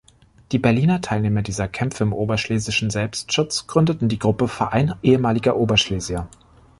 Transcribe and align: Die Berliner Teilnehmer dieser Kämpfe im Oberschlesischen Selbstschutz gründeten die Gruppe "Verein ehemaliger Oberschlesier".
Die 0.51 0.57
Berliner 0.57 0.99
Teilnehmer 1.01 1.43
dieser 1.43 1.67
Kämpfe 1.67 2.03
im 2.03 2.11
Oberschlesischen 2.11 2.89
Selbstschutz 2.89 3.67
gründeten 3.67 4.09
die 4.09 4.17
Gruppe 4.17 4.47
"Verein 4.47 4.95
ehemaliger 5.03 5.55
Oberschlesier". 5.57 6.27